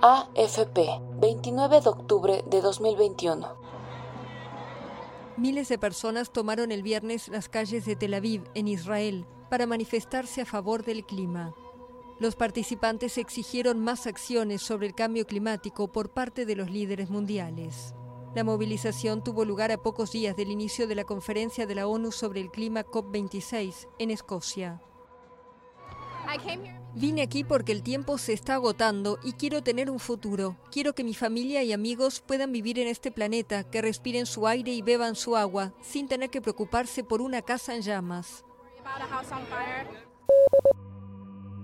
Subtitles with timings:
[0.00, 3.46] AFP, 29 de octubre de 2021.
[5.36, 10.42] Miles de personas tomaron el viernes las calles de Tel Aviv, en Israel, para manifestarse
[10.42, 11.54] a favor del clima.
[12.18, 17.94] Los participantes exigieron más acciones sobre el cambio climático por parte de los líderes mundiales.
[18.34, 22.12] La movilización tuvo lugar a pocos días del inicio de la conferencia de la ONU
[22.12, 24.82] sobre el clima COP26 en Escocia.
[26.94, 30.58] Vine aquí porque el tiempo se está agotando y quiero tener un futuro.
[30.70, 34.72] Quiero que mi familia y amigos puedan vivir en este planeta, que respiren su aire
[34.72, 38.44] y beban su agua, sin tener que preocuparse por una casa en llamas.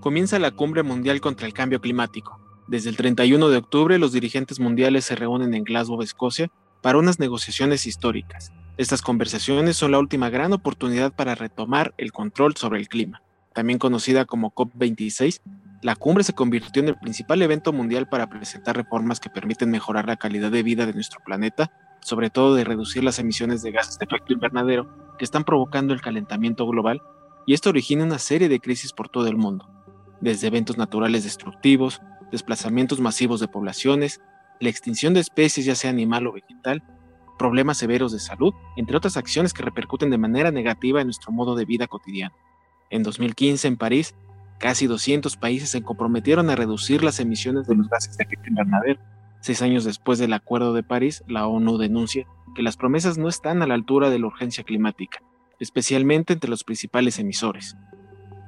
[0.01, 2.41] Comienza la Cumbre Mundial contra el Cambio Climático.
[2.67, 6.51] Desde el 31 de octubre, los dirigentes mundiales se reúnen en Glasgow, Escocia,
[6.81, 8.53] para unas negociaciones históricas.
[8.79, 13.23] Estas conversaciones son la última gran oportunidad para retomar el control sobre el clima
[13.59, 15.41] también conocida como COP26,
[15.83, 20.07] la cumbre se convirtió en el principal evento mundial para presentar reformas que permiten mejorar
[20.07, 23.99] la calidad de vida de nuestro planeta, sobre todo de reducir las emisiones de gases
[23.99, 27.03] de efecto invernadero que están provocando el calentamiento global,
[27.49, 29.69] y esto origina una serie de crisis por todo el mundo,
[30.21, 32.01] desde eventos naturales destructivos,
[32.31, 34.21] desplazamientos masivos de poblaciones,
[34.61, 36.85] la extinción de especies ya sea animal o vegetal,
[37.41, 41.57] problemas severos de salud, entre otras acciones que repercuten de manera negativa en nuestro modo
[41.57, 42.37] de vida cotidiano.
[42.91, 44.15] En 2015, en París,
[44.59, 49.01] casi 200 países se comprometieron a reducir las emisiones de los gases de efecto invernadero.
[49.41, 53.63] Seis años después del Acuerdo de París, la ONU denuncia que las promesas no están
[53.63, 55.21] a la altura de la urgencia climática,
[55.61, 57.77] especialmente entre los principales emisores.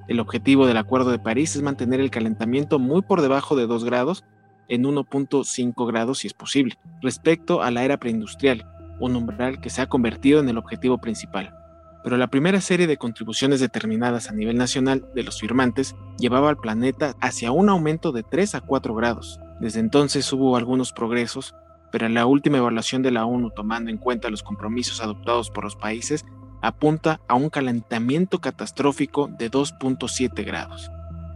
[0.08, 3.84] El objetivo del Acuerdo de París es mantener el calentamiento muy por debajo de 2
[3.84, 4.24] grados,
[4.68, 8.66] en 1.5 grados si es posible, respecto a la era preindustrial,
[9.00, 11.59] un umbral que se ha convertido en el objetivo principal
[12.02, 16.56] pero la primera serie de contribuciones determinadas a nivel nacional de los firmantes llevaba al
[16.56, 19.38] planeta hacia un aumento de 3 a 4 grados.
[19.60, 21.54] Desde entonces hubo algunos progresos,
[21.92, 25.76] pero la última evaluación de la ONU tomando en cuenta los compromisos adoptados por los
[25.76, 26.24] países
[26.62, 30.90] apunta a un calentamiento catastrófico de 2.7 grados.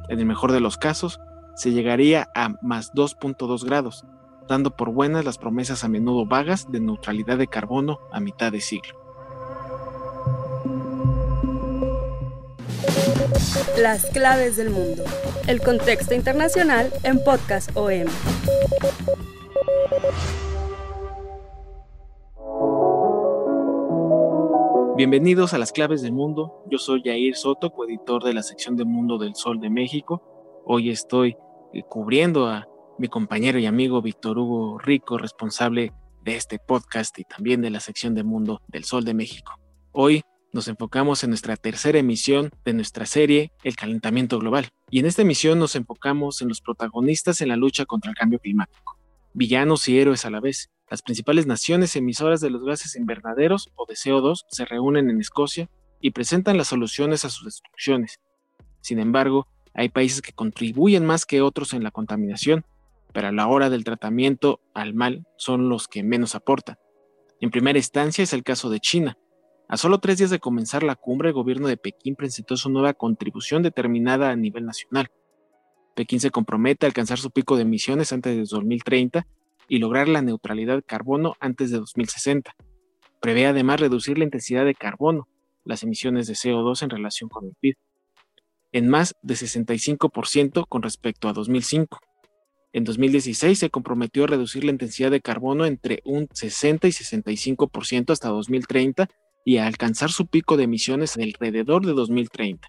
[0.09, 1.21] En el mejor de los casos,
[1.57, 4.05] se llegaría a más 2.2 grados,
[4.49, 8.61] dando por buenas las promesas a menudo vagas de neutralidad de carbono a mitad de
[8.61, 9.04] siglo.
[13.79, 15.05] Las claves del mundo.
[15.47, 18.07] El contexto internacional en Podcast OM.
[24.97, 26.65] Bienvenidos a las claves del mundo.
[26.71, 30.63] Yo soy Jair Soto, coeditor de la sección de Mundo del Sol de México.
[30.65, 31.37] Hoy estoy
[31.73, 32.69] eh, cubriendo a
[32.99, 37.81] mi compañero y amigo Víctor Hugo Rico, responsable de este podcast y también de la
[37.81, 39.53] sección de Mundo del Sol de México.
[39.93, 40.23] Hoy
[40.55, 44.69] nos enfocamos en nuestra tercera emisión de nuestra serie El calentamiento global.
[44.89, 48.39] Y en esta emisión nos enfocamos en los protagonistas en la lucha contra el cambio
[48.39, 48.97] climático,
[49.33, 50.71] villanos y héroes a la vez.
[50.89, 55.69] Las principales naciones emisoras de los gases invernaderos o de CO2 se reúnen en Escocia
[56.01, 58.21] y presentan las soluciones a sus destrucciones.
[58.81, 62.65] Sin embargo, hay países que contribuyen más que otros en la contaminación,
[63.13, 66.77] pero a la hora del tratamiento al mal son los que menos aportan.
[67.41, 69.19] En primera instancia es el caso de China,
[69.69, 72.95] a solo tres días de comenzar la cumbre, el gobierno de Pekín presentó su nueva
[72.95, 75.11] contribución determinada a nivel nacional.
[75.95, 79.27] Pekín se compromete a alcanzar su pico de emisiones antes de 2030
[79.69, 82.55] y lograr la neutralidad de carbono antes de 2060.
[83.21, 85.29] Prevé además reducir la intensidad de carbono,
[85.65, 87.77] las emisiones de CO2 en relación con el PIB,
[88.73, 92.01] en más de 65% con respecto a 2005.
[92.75, 98.11] En 2016 se comprometió a reducir la intensidad de carbono entre un 60 y 65%
[98.11, 99.09] hasta 2030
[99.45, 102.69] y a alcanzar su pico de emisiones alrededor de 2030.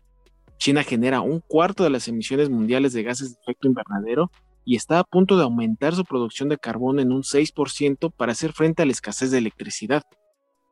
[0.57, 4.31] China genera un cuarto de las emisiones mundiales de gases de efecto invernadero
[4.65, 8.51] y está a punto de aumentar su producción de carbono en un 6% para hacer
[8.51, 10.03] frente a la escasez de electricidad.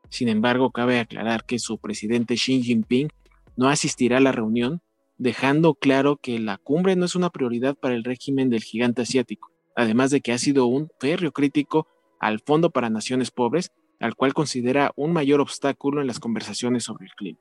[0.10, 3.10] Sin embargo, cabe aclarar que su presidente Xi Jinping
[3.56, 4.82] no asistirá a la reunión,
[5.18, 9.52] dejando claro que la cumbre no es una prioridad para el régimen del gigante asiático,
[9.76, 11.88] además de que ha sido un férreo crítico
[12.20, 13.72] al Fondo para Naciones Pobres
[14.04, 17.40] al cual considera un mayor obstáculo en las conversaciones sobre el clima.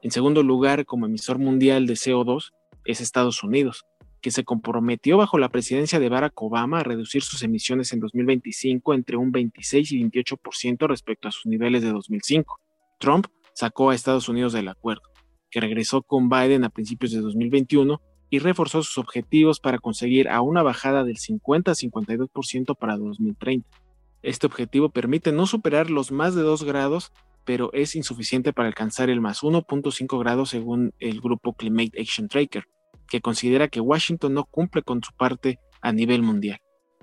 [0.00, 2.52] En segundo lugar, como emisor mundial de CO2,
[2.84, 3.84] es Estados Unidos,
[4.20, 8.94] que se comprometió bajo la presidencia de Barack Obama a reducir sus emisiones en 2025
[8.94, 12.60] entre un 26 y 28% respecto a sus niveles de 2005.
[13.00, 15.02] Trump sacó a Estados Unidos del acuerdo,
[15.50, 18.00] que regresó con Biden a principios de 2021
[18.30, 23.83] y reforzó sus objetivos para conseguir a una bajada del 50 a 52% para 2030.
[24.24, 27.12] Este objetivo permite no superar los más de 2 grados,
[27.44, 32.64] pero es insuficiente para alcanzar el más 1.5 grados según el grupo Climate Action Tracker
[33.06, 36.58] que considera que Washington no cumple con su parte a nivel mundial.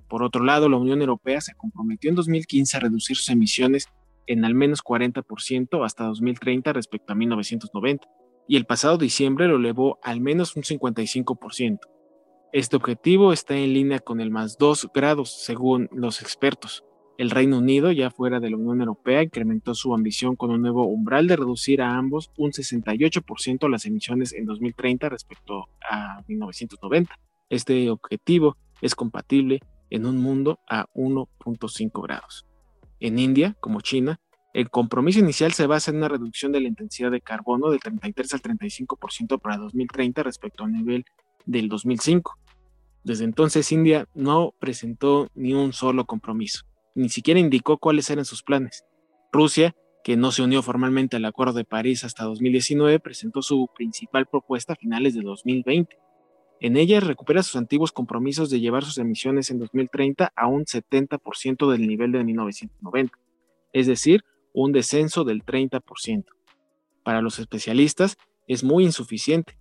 [0.09, 3.87] Por otro lado, la Unión Europea se comprometió en 2015 a reducir sus emisiones
[4.25, 8.07] en al menos 40% hasta 2030 respecto a 1990,
[8.47, 11.79] y el pasado diciembre lo elevó al menos un 55%.
[12.51, 16.83] Este objetivo está en línea con el más 2 grados, según los expertos,
[17.17, 20.85] el Reino Unido, ya fuera de la Unión Europea, incrementó su ambición con un nuevo
[20.87, 27.13] umbral de reducir a ambos un 68% las emisiones en 2030 respecto a 1990.
[27.49, 29.59] Este objetivo es compatible
[29.89, 32.45] en un mundo a 1.5 grados.
[32.99, 34.19] En India, como China,
[34.53, 38.33] el compromiso inicial se basa en una reducción de la intensidad de carbono del 33
[38.33, 41.05] al 35% para 2030 respecto al nivel
[41.45, 42.37] del 2005.
[43.03, 48.43] Desde entonces, India no presentó ni un solo compromiso ni siquiera indicó cuáles eran sus
[48.43, 48.85] planes.
[49.31, 54.25] Rusia, que no se unió formalmente al Acuerdo de París hasta 2019, presentó su principal
[54.25, 55.97] propuesta a finales de 2020.
[56.59, 61.71] En ella recupera sus antiguos compromisos de llevar sus emisiones en 2030 a un 70%
[61.71, 63.17] del nivel de 1990,
[63.73, 64.23] es decir,
[64.53, 66.25] un descenso del 30%.
[67.03, 68.17] Para los especialistas,
[68.47, 69.57] es muy insuficiente,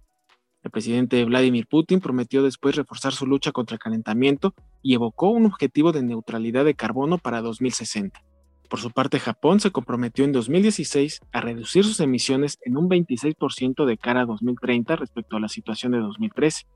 [0.63, 5.47] el presidente Vladimir Putin prometió después reforzar su lucha contra el calentamiento y evocó un
[5.47, 8.23] objetivo de neutralidad de carbono para 2060.
[8.69, 13.85] Por su parte, Japón se comprometió en 2016 a reducir sus emisiones en un 26%
[13.85, 16.67] de cara a 2030 respecto a la situación de 2013.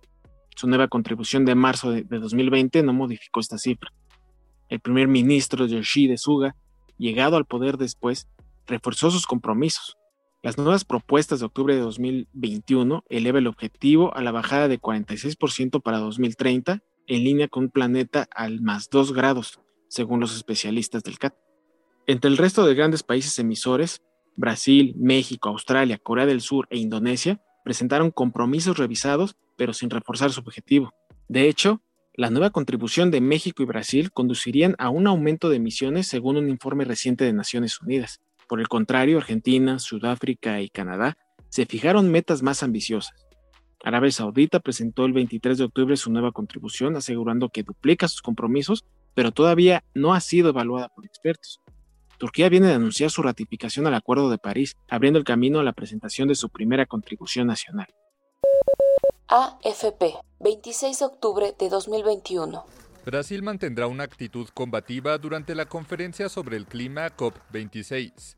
[0.57, 3.93] Su nueva contribución de marzo de, 2020 no modificó esta cifra.
[4.69, 6.57] El primer ministro Yoshide Suga,
[6.99, 8.29] llegado al poder después,
[8.67, 9.97] reforzó sus compromisos,
[10.45, 15.81] las nuevas propuestas de octubre de 2021 eleva el objetivo a la bajada de 46%
[15.81, 21.19] para 2030, en línea con un planeta al más 2 grados, según los especialistas del
[21.19, 21.35] CAT.
[22.07, 24.03] Entre el resto de grandes países emisores,
[24.37, 30.41] Brasil, México, Australia, Corea del Sur e Indonesia presentaron compromisos revisados, pero sin reforzar su
[30.41, 30.93] objetivo.
[31.29, 31.81] De hecho,
[32.15, 36.49] la nueva contribución de México y Brasil conducirían a un aumento de emisiones según un
[36.49, 38.21] informe reciente de Naciones Unidas.
[38.49, 41.17] Por el contrario, Argentina, Sudáfrica y Canadá
[41.49, 43.15] se fijaron metas más ambiciosas.
[43.85, 48.87] Arabia Saudita presentó el 23 de octubre su nueva contribución, asegurando que duplica sus compromisos,
[49.13, 51.61] pero todavía no ha sido evaluada por expertos.
[52.17, 55.75] Turquía viene de anunciar su ratificación al Acuerdo de París, abriendo el camino a la
[55.75, 57.89] presentación de su primera contribución nacional.
[59.29, 62.65] AFP, 26 de octubre de 2021.
[63.05, 68.37] Brasil mantendrá una actitud combativa durante la conferencia sobre el clima COP26.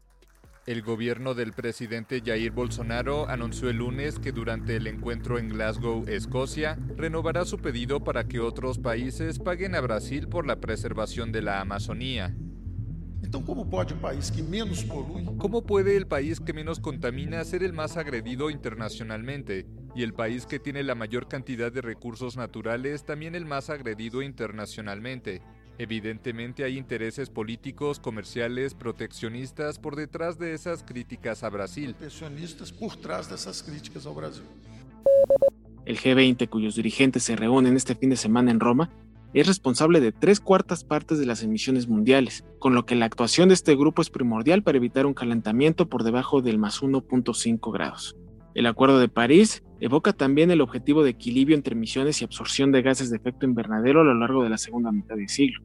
[0.66, 6.04] El gobierno del presidente Jair Bolsonaro anunció el lunes que durante el encuentro en Glasgow,
[6.08, 11.42] Escocia, renovará su pedido para que otros países paguen a Brasil por la preservación de
[11.42, 12.34] la Amazonía.
[13.44, 14.84] ¿cómo puede país que menos
[15.38, 20.46] ¿Cómo puede el país que menos contamina ser el más agredido internacionalmente y el país
[20.46, 25.42] que tiene la mayor cantidad de recursos naturales también el más agredido internacionalmente?
[25.78, 31.94] Evidentemente hay intereses políticos, comerciales, proteccionistas por detrás de esas críticas a Brasil.
[31.94, 34.44] Proteccionistas por detrás de esas críticas a Brasil.
[35.84, 38.90] El G20, cuyos dirigentes se reúnen este fin de semana en Roma,
[39.34, 43.48] es responsable de tres cuartas partes de las emisiones mundiales, con lo que la actuación
[43.48, 48.16] de este grupo es primordial para evitar un calentamiento por debajo del más 1.5 grados.
[48.54, 52.82] El Acuerdo de París evoca también el objetivo de equilibrio entre emisiones y absorción de
[52.82, 55.62] gases de efecto invernadero a lo largo de la segunda mitad del siglo.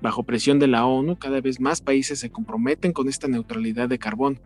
[0.00, 3.98] Bajo presión de la ONU, cada vez más países se comprometen con esta neutralidad de
[3.98, 4.38] carbono,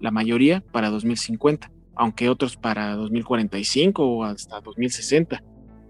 [0.00, 5.42] la mayoría para 2050, aunque otros para 2045 o hasta 2060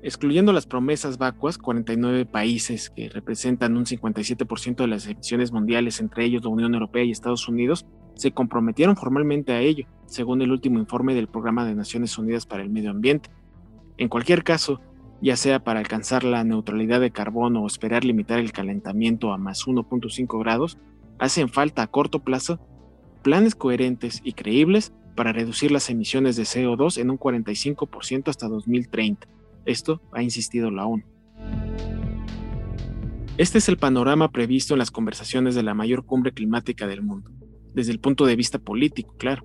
[0.04, 6.26] Excluyendo las promesas vacuas, 49 países que representan un 57% de las emisiones mundiales, entre
[6.26, 10.78] ellos la Unión Europea y Estados Unidos, se comprometieron formalmente a ello, según el último
[10.78, 13.30] informe del Programa de Naciones Unidas para el Medio Ambiente.
[13.98, 14.80] En cualquier caso,
[15.20, 19.66] ya sea para alcanzar la neutralidad de carbono o esperar limitar el calentamiento a más
[19.66, 20.78] 1.5 grados,
[21.18, 22.60] hacen falta a corto plazo
[23.22, 29.28] planes coherentes y creíbles para reducir las emisiones de CO2 en un 45% hasta 2030
[29.64, 31.04] esto ha insistido la ONU.
[33.36, 37.30] Este es el panorama previsto en las conversaciones de la mayor cumbre climática del mundo,
[37.74, 39.44] desde el punto de vista político, claro.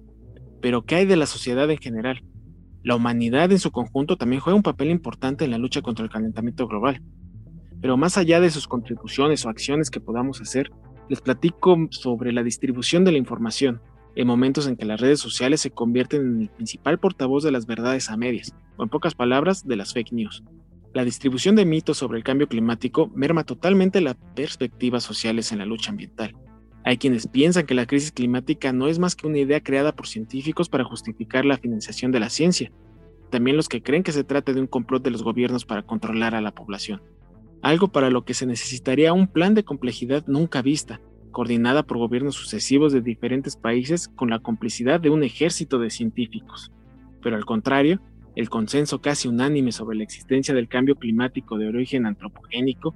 [0.62, 2.24] Pero ¿qué hay de la sociedad en general?
[2.84, 6.12] La humanidad en su conjunto también juega un papel importante en la lucha contra el
[6.12, 7.02] calentamiento global.
[7.82, 10.72] Pero más allá de sus contribuciones o acciones que podamos hacer,
[11.10, 13.82] les platico sobre la distribución de la información,
[14.16, 17.66] en momentos en que las redes sociales se convierten en el principal portavoz de las
[17.66, 20.44] verdades a medias, o en pocas palabras, de las fake news.
[20.94, 25.66] La distribución de mitos sobre el cambio climático merma totalmente las perspectivas sociales en la
[25.66, 26.36] lucha ambiental.
[26.90, 30.08] Hay quienes piensan que la crisis climática no es más que una idea creada por
[30.08, 32.72] científicos para justificar la financiación de la ciencia.
[33.30, 36.34] También los que creen que se trata de un complot de los gobiernos para controlar
[36.34, 37.04] a la población.
[37.62, 42.34] Algo para lo que se necesitaría un plan de complejidad nunca vista, coordinada por gobiernos
[42.34, 46.72] sucesivos de diferentes países con la complicidad de un ejército de científicos.
[47.22, 48.02] Pero al contrario,
[48.36, 52.96] el consenso casi unánime sobre la existencia del cambio climático de origen antropogénico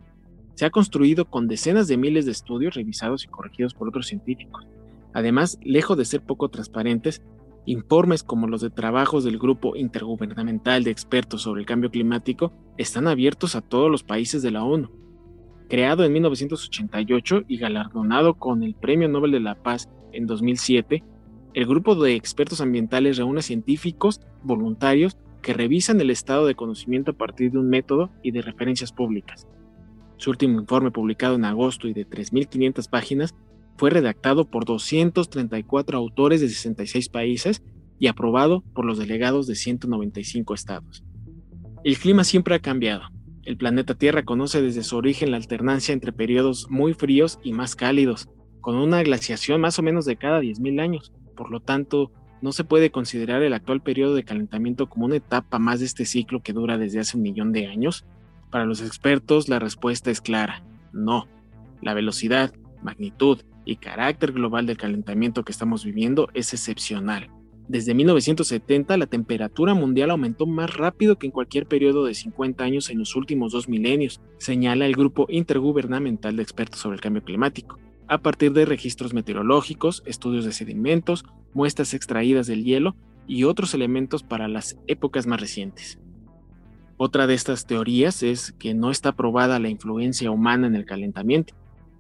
[0.55, 4.67] se ha construido con decenas de miles de estudios revisados y corregidos por otros científicos.
[5.13, 7.21] Además, lejos de ser poco transparentes,
[7.65, 13.07] informes como los de trabajos del Grupo Intergubernamental de Expertos sobre el Cambio Climático están
[13.07, 14.89] abiertos a todos los países de la ONU.
[15.69, 21.03] Creado en 1988 y galardonado con el Premio Nobel de la Paz en 2007,
[21.53, 27.17] el grupo de expertos ambientales reúne científicos voluntarios que revisan el estado de conocimiento a
[27.17, 29.47] partir de un método y de referencias públicas.
[30.17, 33.35] Su último informe, publicado en agosto y de 3.500 páginas,
[33.77, 37.63] fue redactado por 234 autores de 66 países
[37.99, 41.03] y aprobado por los delegados de 195 estados.
[41.83, 43.03] El clima siempre ha cambiado.
[43.43, 47.75] El planeta Tierra conoce desde su origen la alternancia entre periodos muy fríos y más
[47.75, 48.29] cálidos,
[48.61, 51.11] con una glaciación más o menos de cada 10.000 años.
[51.35, 55.59] Por lo tanto, no se puede considerar el actual periodo de calentamiento como una etapa
[55.59, 58.05] más de este ciclo que dura desde hace un millón de años,
[58.53, 61.27] para los expertos la respuesta es clara, no.
[61.81, 67.31] La velocidad, magnitud y carácter global del calentamiento que estamos viviendo es excepcional.
[67.67, 72.91] Desde 1970 la temperatura mundial aumentó más rápido que en cualquier periodo de 50 años
[72.91, 77.79] en los últimos dos milenios, señala el Grupo Intergubernamental de Expertos sobre el Cambio Climático,
[78.07, 82.95] a partir de registros meteorológicos, estudios de sedimentos, muestras extraídas del hielo
[83.25, 85.97] y otros elementos para las épocas más recientes.
[86.97, 91.55] Otra de estas teorías es que no está probada la influencia humana en el calentamiento.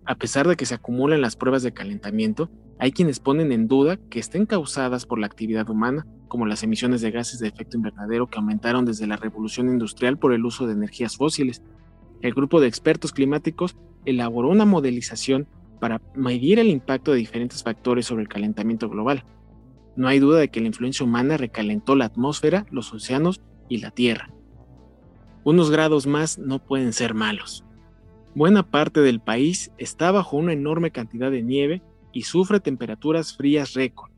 [0.05, 3.97] A pesar de que se acumulan las pruebas de calentamiento, hay quienes ponen en duda
[4.09, 8.27] que estén causadas por la actividad humana, como las emisiones de gases de efecto invernadero
[8.27, 11.63] que aumentaron desde la revolución industrial por el uso de energías fósiles.
[12.21, 15.47] El grupo de expertos climáticos elaboró una modelización
[15.79, 19.25] para medir el impacto de diferentes factores sobre el calentamiento global.
[19.95, 23.91] No hay duda de que la influencia humana recalentó la atmósfera, los océanos y la
[23.91, 24.29] Tierra
[25.43, 27.63] unos grados más no pueden ser malos.
[28.35, 31.81] Buena parte del país está bajo una enorme cantidad de nieve
[32.11, 34.11] y sufre temperaturas frías récord.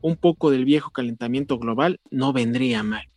[0.00, 3.08] Un poco del viejo calentamiento global no vendría mal.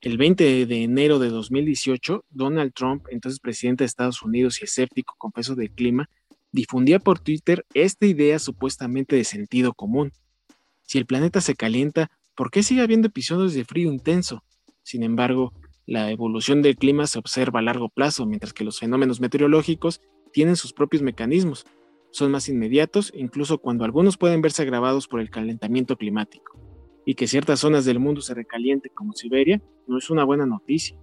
[0.00, 5.14] El 20 de enero de 2018, Donald Trump, entonces presidente de Estados Unidos y escéptico
[5.16, 6.08] con peso del clima,
[6.52, 10.12] difundía por Twitter esta idea supuestamente de sentido común.
[10.82, 14.44] Si el planeta se calienta, ¿por qué sigue habiendo episodios de frío intenso?
[14.82, 15.52] Sin embargo,
[15.86, 20.00] la evolución del clima se observa a largo plazo, mientras que los fenómenos meteorológicos
[20.32, 21.64] tienen sus propios mecanismos.
[22.10, 26.58] Son más inmediatos, incluso cuando algunos pueden verse agravados por el calentamiento climático.
[27.04, 30.98] Y que ciertas zonas del mundo se recalienten como Siberia no es una buena noticia.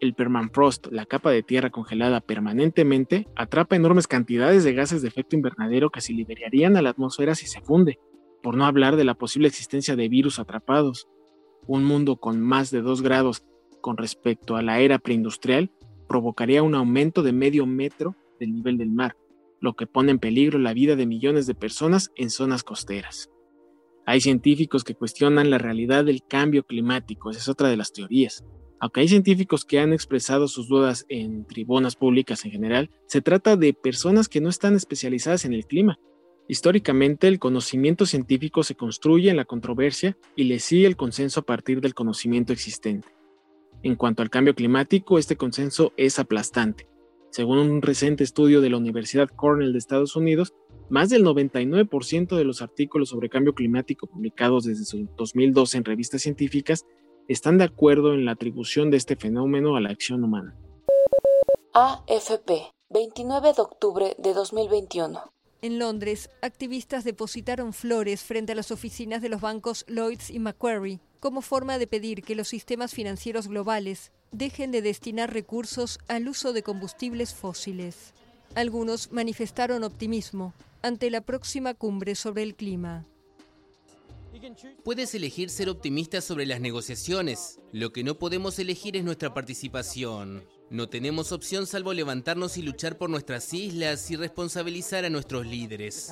[0.00, 5.36] El permafrost, la capa de tierra congelada permanentemente, atrapa enormes cantidades de gases de efecto
[5.36, 7.98] invernadero que se liberarían a la atmósfera si se funde,
[8.42, 11.08] por no hablar de la posible existencia de virus atrapados.
[11.66, 13.44] Un mundo con más de 2 grados
[13.80, 15.70] con respecto a la era preindustrial
[16.08, 19.16] provocaría un aumento de medio metro del nivel del mar,
[19.60, 23.30] lo que pone en peligro la vida de millones de personas en zonas costeras.
[24.06, 28.44] Hay científicos que cuestionan la realidad del cambio climático, esa es otra de las teorías.
[28.80, 33.56] Aunque hay científicos que han expresado sus dudas en tribunas públicas en general, se trata
[33.56, 35.98] de personas que no están especializadas en el clima.
[36.48, 41.46] Históricamente, el conocimiento científico se construye en la controversia y le sigue el consenso a
[41.46, 43.06] partir del conocimiento existente.
[43.82, 46.86] En cuanto al cambio climático, este consenso es aplastante.
[47.30, 50.52] Según un reciente estudio de la Universidad Cornell de Estados Unidos,
[50.90, 54.84] más del 99% de los artículos sobre cambio climático publicados desde
[55.16, 56.84] 2012 en revistas científicas
[57.28, 60.56] están de acuerdo en la atribución de este fenómeno a la acción humana.
[61.72, 65.20] AFP, 29 de octubre de 2021.
[65.62, 71.00] En Londres, activistas depositaron flores frente a las oficinas de los bancos Lloyds y Macquarie
[71.20, 76.52] como forma de pedir que los sistemas financieros globales dejen de destinar recursos al uso
[76.52, 78.14] de combustibles fósiles.
[78.54, 83.06] Algunos manifestaron optimismo ante la próxima cumbre sobre el clima.
[84.84, 87.60] Puedes elegir ser optimista sobre las negociaciones.
[87.72, 90.44] Lo que no podemos elegir es nuestra participación.
[90.70, 96.10] No tenemos opción salvo levantarnos y luchar por nuestras islas y responsabilizar a nuestros líderes.